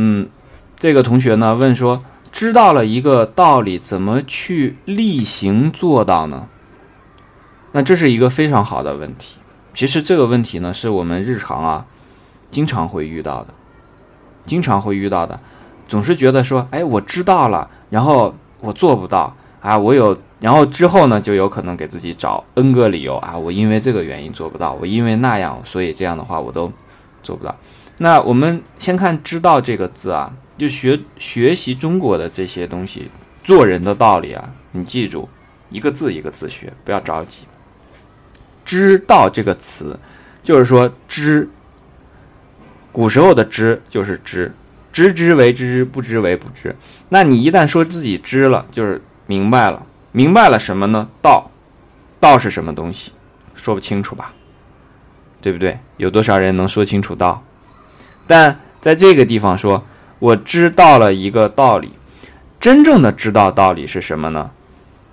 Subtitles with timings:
[0.00, 0.28] 嗯，
[0.78, 6.46] 这个同学呢问说，知道了一个道理，怎么去例行做到呢？
[7.72, 9.40] 那这是一个非常好的问题。
[9.74, 11.86] 其实这个问题呢，是我们日常啊
[12.48, 13.48] 经常会遇到的，
[14.46, 15.40] 经常会遇到的，
[15.88, 26.70] 总是觉得说，哎，我知道了，然后我做不到啊，我有，然后之后呢，就有可能给自己找 N 个理由啊，我因为这个原因做不到，我因为那样，所以这样的话我都
[27.24, 27.56] 做不到。
[27.98, 33.10] 那我们先看“知道”这个字啊，就学学习中国的这些东西，
[33.42, 35.28] 做人的道理啊，你记住，
[35.68, 37.44] 一个字一个字学，不要着急。
[38.64, 39.98] 知道这个词，
[40.42, 41.48] 就是说知。
[42.92, 44.52] 古时候的知就是知，
[44.92, 46.74] 知之为知之，不知为不知。
[47.08, 49.84] 那你一旦说自己知了，就是明白了。
[50.12, 51.08] 明白了什么呢？
[51.20, 51.50] 道，
[52.20, 53.12] 道是什么东西？
[53.54, 54.32] 说不清楚吧？
[55.40, 55.78] 对不对？
[55.96, 57.42] 有多少人能说清楚道？
[58.28, 59.84] 但在这个地方说，
[60.20, 61.90] 我知道了一个道理。
[62.60, 64.50] 真正的知道道理是什么呢？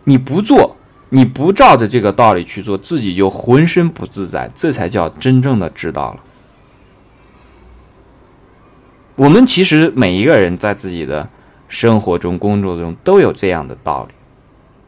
[0.03, 0.76] 你不做。
[1.09, 6.20] 你不照着这个道理去做，自己就浑身不自在，这才叫真正的知道了。
[9.16, 11.30] 我们其实每一个人在自己的
[11.70, 14.14] 生活中、工作中都有这样的道理，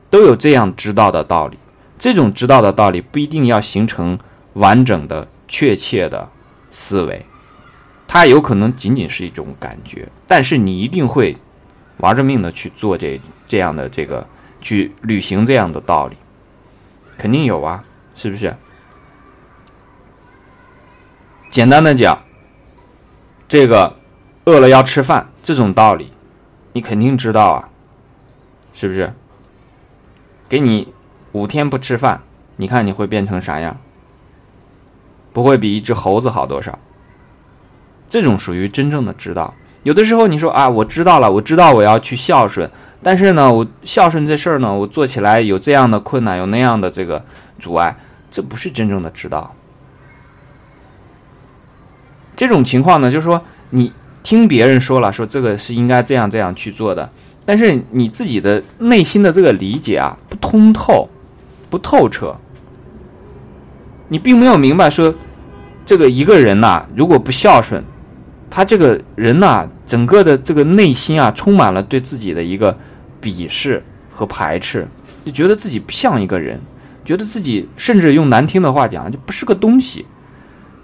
[0.09, 1.57] 都有这样知道的道理。
[1.99, 4.19] 这种知道的道理不一定要形成
[4.53, 6.27] 完整的、确切的
[6.71, 7.25] 思维，
[8.07, 11.35] 它有可能仅仅是一种感觉，但是你一定会
[11.97, 14.25] 玩着命的去做这这样的这个。
[14.59, 16.17] 去履行这样的道理，
[17.15, 17.85] 肯定有啊，
[18.15, 18.53] 是不是？
[21.51, 22.23] 简单的讲，
[23.47, 23.95] 这个
[24.45, 26.11] 饿了要吃饭这种道理，
[26.73, 27.69] 你肯定知道啊，
[28.73, 29.13] 是不是？
[30.49, 30.91] 给你
[31.33, 32.23] 五天不吃饭，
[32.55, 33.79] 你看你会变成啥样？
[35.31, 36.77] 不会比一只猴子好多少？
[38.09, 39.53] 这种属于真正的知道。
[39.83, 42.69] 有的时候你说啊，我知道了，我知道我要去孝顺。
[43.03, 47.23] 但是呢，我孝顺这事儿呢，我做起来有这样的困难，有那样的这个
[47.59, 47.95] 阻碍，
[48.31, 49.53] 这不是真正的知道。
[52.35, 57.09] 这种情况呢，就是说你听别人说了，说这个是应该这样这样去做的，
[57.45, 61.07] 但是你自己的内心的这个理解啊，不通透，
[61.69, 62.35] 不透彻，
[64.07, 65.13] 你并没有明白说，
[65.85, 67.81] 这个一个人呐，如果不孝顺。
[68.57, 72.75] 他这个人呐，整个的这个内心啊，充满了对自己的一个
[73.21, 74.87] 鄙视和排斥，
[75.23, 76.59] 就觉得自己不像一个人，
[77.05, 80.07] 觉得自己甚至用难听的话讲，就不是个东西。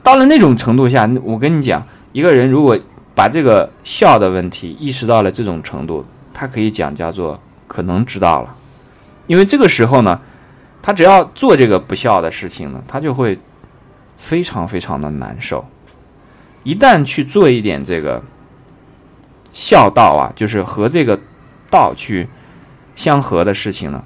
[0.04, 2.78] 到了那种程度下，我跟你讲，一个人如果
[3.16, 8.56] 把这个孝的问题意识到了这种程度，他可以讲叫做可能知道了，
[9.26, 10.22] 因为这个时候呢，
[10.80, 13.40] 他只要做这个不孝的事情呢，他就会
[14.16, 15.66] 非常非常的难受。
[16.64, 18.22] 一旦去做一点这个
[19.52, 21.20] 孝道啊，就是和这个
[21.70, 22.28] 道去
[22.96, 24.04] 相合的事情呢，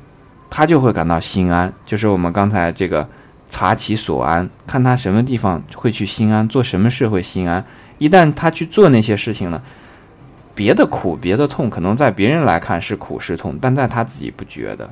[0.50, 1.72] 他就会感到心安。
[1.86, 3.08] 就是我们刚才这个
[3.50, 7.64] 察其所安，看他什么地方会去心安，做什么事会心安。
[7.98, 9.62] 一旦他去做那些事情呢，
[10.54, 14.90] 别的苦、别的痛，可能在别人来看是苦是痛，但在他自己不觉得，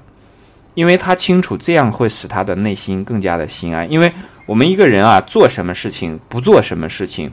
[0.73, 3.91] 因为他清楚这样会使他的内心更加的心安。
[3.91, 4.11] 因为
[4.45, 7.31] 我们一个人啊，做什么事情，不做什么事情。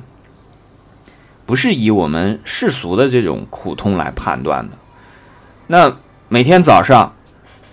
[1.52, 4.78] 不是以我们世俗的这种苦痛来判断的。
[5.66, 5.94] 那
[6.30, 7.14] 每天早上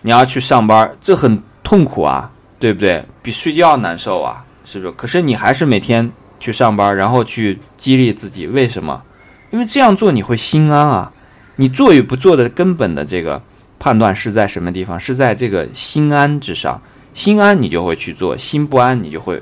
[0.02, 2.30] 你要去上班，这很痛苦啊，
[2.60, 3.06] 对不对？
[3.24, 4.92] 比睡觉难受啊，是不是？
[4.92, 9.02] 可是你还是每天去上班，然后去激励自己，为什么？
[9.50, 11.14] 因为这样做你会心安啊。
[11.56, 13.42] 你做与不做的根本的这个
[13.80, 15.00] 判断是在什么地方？
[15.00, 16.82] 是在这个心安之上。
[17.14, 19.42] 心安你就会去做，心不安你就会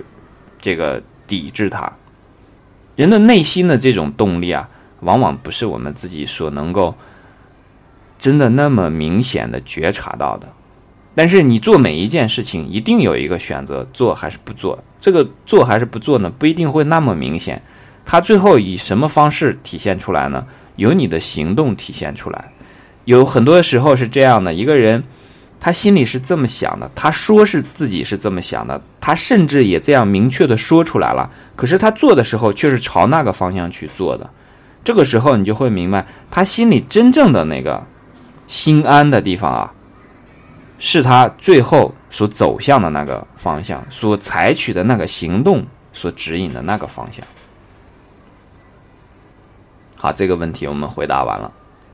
[0.62, 1.92] 这个抵制它。
[2.98, 4.68] 人的内心的这种动力啊，
[5.02, 6.96] 往往不是我们自己所能够
[8.18, 10.50] 真的那么明显的觉察到的。
[11.16, 14.84] 但是你做每一件事情，一定有一个选择，做还是不做。
[15.00, 17.62] 这个做还是不做呢，不一定会那么明显。
[18.04, 20.46] 它最后以什么方式体现出来呢？
[20.76, 22.52] 由你的行动体现出来。
[23.06, 25.04] 有很多时候是这样的，一个人。
[25.60, 31.32] 他心里是这么想的，他说是自己是这么想的，他甚至也这样明确的说出来了。
[31.58, 34.30] 可是他做的时候却是朝那个方向去做的。
[34.86, 37.84] 这个时候你就会明白，他心里真正的那个
[38.48, 39.74] 心安的地方啊，
[40.80, 47.26] 是他最后所走向的那个方向，所采取的那个行动所指引的那个方向。
[49.98, 51.52] 好，这个问题我们回答完了。